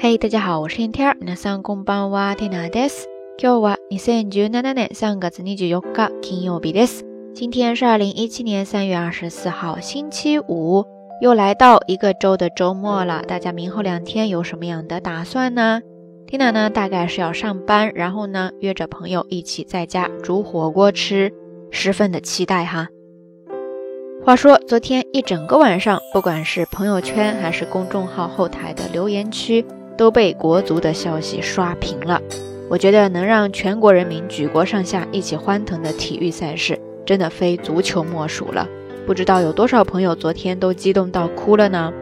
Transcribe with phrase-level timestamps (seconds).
[0.00, 1.16] 嘿，大家好，我是天天。
[1.20, 3.08] 皆さんこんばんは、テナです。
[3.38, 7.04] 今日は二千十七年三月二十四日、金曜日です。
[7.34, 10.84] 今天是二零一七年三月二十四号，星期五，
[11.20, 13.22] 又来到一个周的周末了。
[13.26, 15.80] 大家明后两天有什么样的打算呢？
[16.26, 21.32] 缇娜呢，大概是要上班，然后呢，约着朋友一起在家煮火锅吃，
[21.70, 22.88] 十分的期待哈。
[24.24, 29.64] 话说，昨天一整个晚上，不管是朋友圈还是公众号后台的留言区。
[30.01, 32.19] 都被国足的消息刷屏了。
[32.67, 38.67] 我觉得能让全国人民举国上下一起欢腾的体育赛事，真的非足球莫属了。
[39.05, 41.93] 不知道有多少朋友昨天都激动到哭了呢？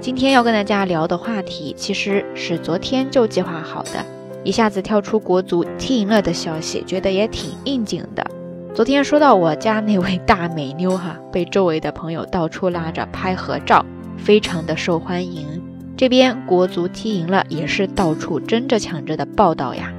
[0.00, 4.02] 今天要跟大家聊的话题，其实是昨天就计划好的，
[4.42, 8.24] 一下子跳出国足踢赢了的消息，觉得也挺应景的。
[8.72, 13.84] 昨天说到我家那位大美妞哈，被周围的朋友到处拉着拍合照，
[14.16, 15.63] 非常的受欢迎。
[15.96, 19.92] 这边国足踢赢了，也是到处争着抢着的报道呀。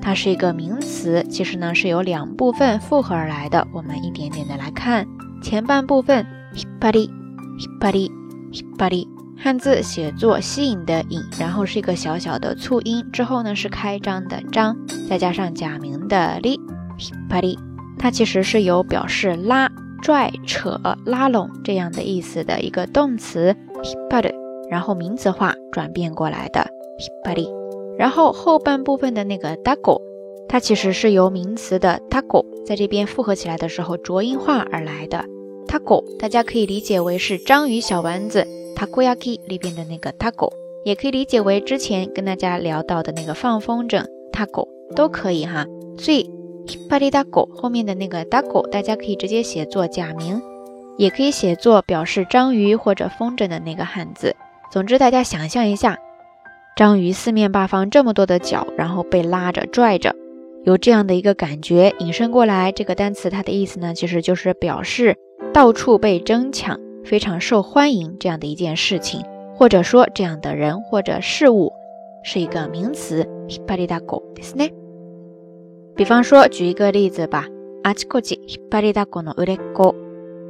[0.00, 3.66] 它是一个名词，其实呢是由两部分复合而来的。
[3.72, 5.08] 我们一点点的来看，
[5.42, 9.21] 前半部分 hipari，hipari，hipari。
[9.42, 14.76] 汉字写作吸引的引，然后是一个小小的促音，之后呢是开张的张，
[15.08, 16.60] 再加上假名的哩
[16.96, 17.58] ，hipari，
[17.98, 19.68] 它其实是有表示拉、
[20.00, 24.32] 拽、扯、拉拢这样的意思的一个动词 hipari，
[24.70, 26.64] 然后名词化转变过来的
[27.24, 27.48] hipari，
[27.98, 30.00] 然后后半部分的那个 dago，
[30.48, 35.24] 它其实是由名词的 dago 在这边复合起来的时候浊音化而来的
[35.66, 38.46] dago，大家可以理解为是章鱼小丸子。
[38.74, 40.50] Takoyaki 里边的那个 taco，
[40.84, 45.66] 也可以理解为之前跟大家聊到的那个放风筝 taco 都可以哈。
[45.98, 46.30] 所以
[46.66, 50.40] hipari taco 后面的那个 taco，大家可以直接写作假名，
[50.96, 54.34] 也可以写作表示章鱼或者风筝的那个汉字。
[54.70, 55.98] 总之，大家想象一下，
[56.76, 60.14] 章鱼四面八方这么多的脚，然后被拉着拽着，
[60.64, 61.94] 有这样的一个感觉。
[61.98, 65.16] 引申过来，这个单词它的意思呢，其实就是表示
[65.52, 66.80] 到处被争抢。
[67.03, 69.23] 非常受欢迎这样的一件事情，
[69.55, 71.71] 或者说这样的人或者事物，
[72.23, 73.27] 是一个名词。
[75.95, 77.45] 比方说，举一个例子吧。
[77.83, 79.95] あちこち引っ張りだこの売れっ子。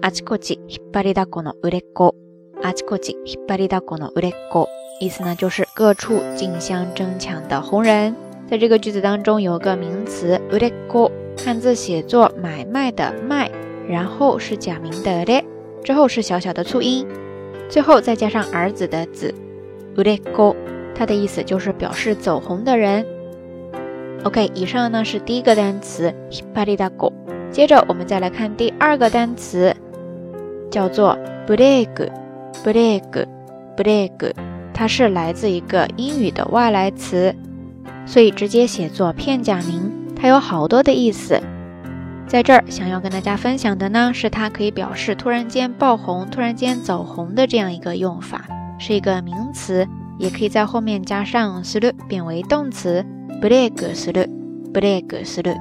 [0.01, 2.15] あちこち引っ張りだこの売れっ子。
[2.63, 4.67] あちこち引っ張りだこの売れっ子。
[4.99, 8.15] 意思呢就是各处竞相争抢的红人。
[8.49, 11.11] 在这个句子当中有个名词売れっ子，
[11.45, 13.51] 汉字写作买卖的卖，
[13.87, 15.43] 然后是假名的れ。
[15.84, 17.04] 之后是小小的促音，
[17.68, 19.34] 最后再加上儿子的子
[19.96, 20.54] ，ureko，
[20.94, 23.04] 它的意思就是表示走红的人。
[24.24, 27.12] OK，以上呢是第一个单词 hiparidago，
[27.50, 29.74] 接着我们再来看第二个单词，
[30.70, 34.32] 叫做 break，break，break，
[34.72, 37.34] 它是来自一个英语的外来词，
[38.06, 41.40] 所以直接写作片假名，它有好多的意思。
[42.31, 48.45] 在这儿想要跟大家分享的呢，是它可以表示突然间爆红、突然间走红的这样一个用法，
[48.77, 49.87] 是一个名词，
[50.19, 53.05] 也可以在后面加上する变为动词。
[53.39, 54.27] break する，
[54.73, 55.55] break する。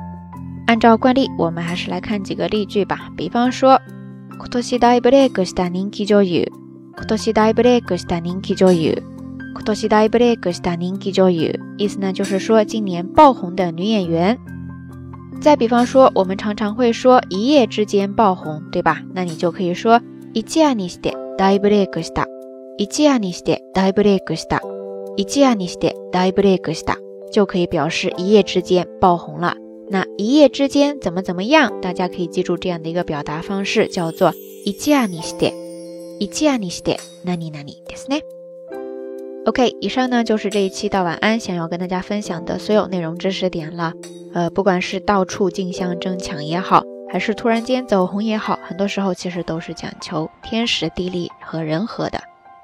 [0.67, 3.11] 按照惯例，我们还是来看几个例句吧。
[3.17, 3.81] 比方说，
[4.51, 6.49] 今年大ブレイクした人気女優。
[6.97, 9.03] 今年大ブレイクした人気女優。
[9.55, 11.61] 今年大ブレイクした人気女優。
[11.77, 14.39] 意思呢，就是说今年爆红的女演员。
[15.41, 19.03] 再比方说，我们常常会说一夜之间爆红，对吧？
[19.15, 20.01] 那你就可以说
[20.33, 22.27] 一夜にして大ブレイクした。
[22.79, 24.61] 一夜にして大ブレイクした。
[25.17, 26.97] 一夜にして大ブレイクした，
[27.33, 29.55] 就可以表示一夜之间爆红了。
[29.89, 31.81] 那一夜之间怎么怎么样？
[31.81, 34.35] 大家可以记住这样的一个表达方式，叫做
[34.65, 35.55] 一夜にして。
[36.19, 38.23] 一夜にして何々ですね。
[39.44, 43.94] OK，以上呢就是这一期到晚安想要跟大家分享的所有内容知识点了。
[44.34, 52.20] 呃，不管是到处竞相争抢也好，还是突然间走红也好，很多时候其实都是讲求天时地利和人和的。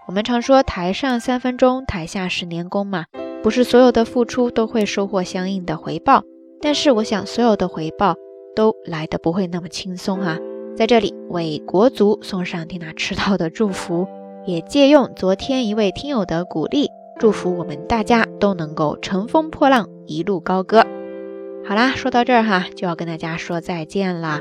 [0.07, 3.05] 我们常说台上三分钟，台下十年功嘛，
[3.41, 6.21] 不是所有的付出都会收获相应的回报。
[6.61, 8.15] 但是我想，所有的回报
[8.55, 10.37] 都来的不会那么轻松哈。
[10.75, 14.07] 在这里为国足送上蒂娜迟到的祝福。
[14.47, 16.89] 也借用昨天一位听友的鼓励，
[17.19, 20.85] 祝福我们大家都能够乘风破浪，一路高歌。
[21.67, 24.39] 好啦，说到这儿哈，就要跟大家说再见啦。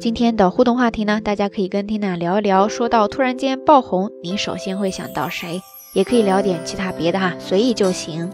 [0.00, 2.66] 今天的互动话题呢，大家可以跟缇娜聊一聊。
[2.66, 5.60] 说到突然间爆红，你首先会想到谁？
[5.94, 8.28] 也可以聊点其他别的哈，随意就行。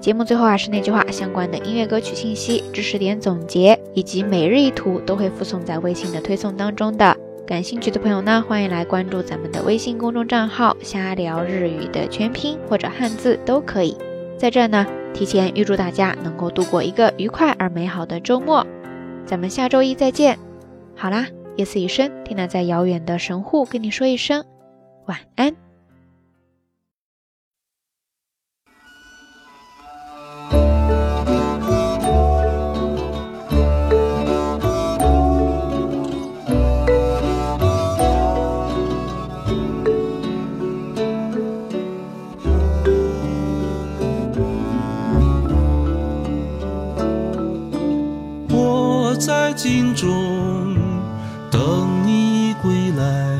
[0.00, 7.16] 节目最后啊是那句话，相关的音乐歌曲信息、知识点总结以及每日一图都会附送在微信的推送当中的。
[7.46, 13.98] 感兴趣的朋友呢，欢迎来关注咱们的微信公众账号“瞎聊日语”的全拼或者汉字都可以。
[14.38, 18.66] 在这呢，提前预祝大家能够度过一个愉快而美好的周末。
[19.26, 20.38] 咱们下周一再见。
[20.96, 21.26] 好啦，
[21.56, 24.42] 夜色已深，听娜在遥远的神户跟你说一声
[25.04, 25.63] 晚安。
[49.14, 50.76] 在镜中
[51.50, 53.38] 等你归来，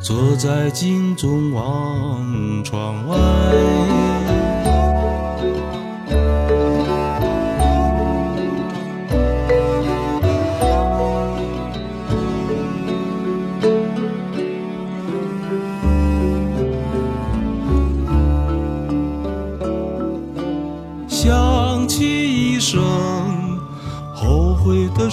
[0.00, 3.16] 坐在镜中望窗外。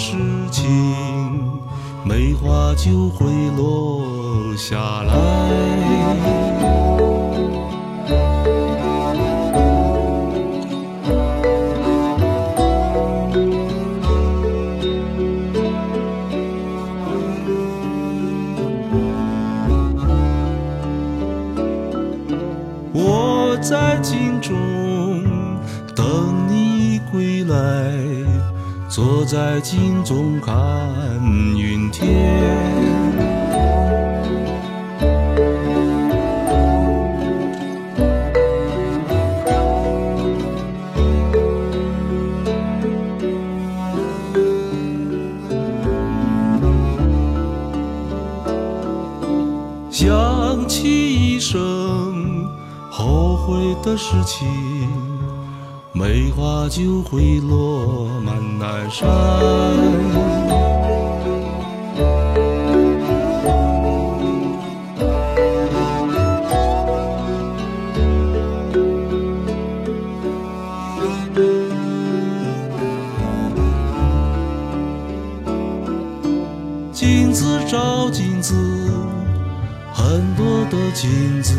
[0.03, 0.17] 事
[0.51, 0.67] 情，
[2.03, 4.03] 梅花就会落
[4.57, 6.52] 下来。
[29.33, 30.55] 在镜中看
[31.57, 32.05] 云天，
[49.89, 51.57] 想起一生
[52.91, 55.12] 后悔的事情。
[55.95, 59.07] 梅花就会落满南山。
[76.91, 78.55] 镜子照镜子，
[79.93, 81.55] 很多的镜子。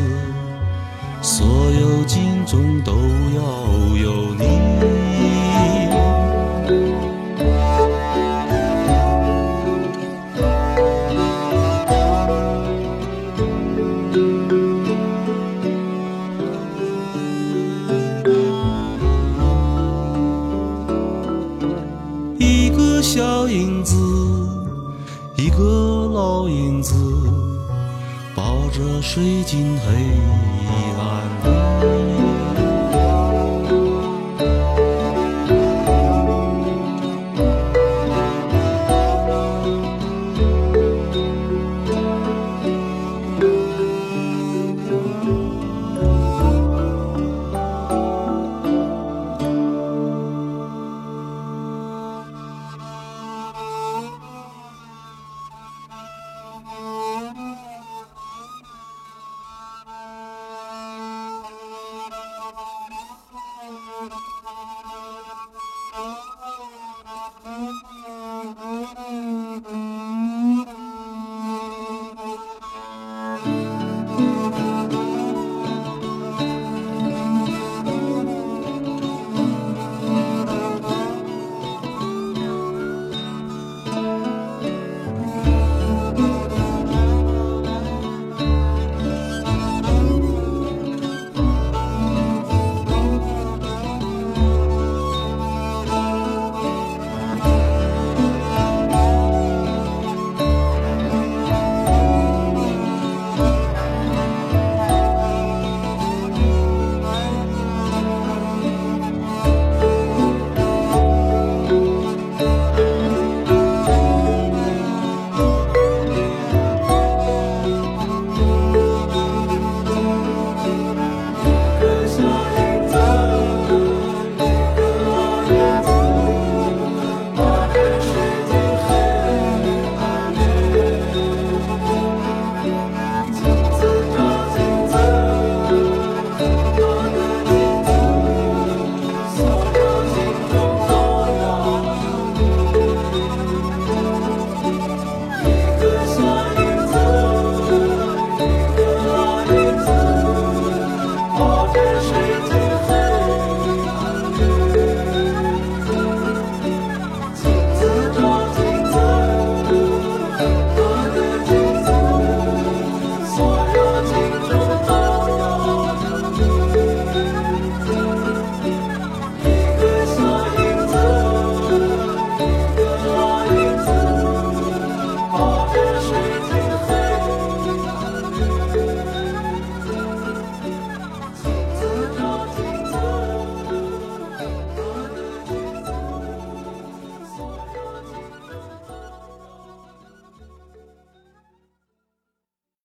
[1.27, 4.45] 所有镜中都要有你。
[22.39, 23.97] 一个小影子，
[25.39, 26.95] 一个老影子，
[28.35, 29.95] 抱着水晶黑
[30.99, 31.14] 暗。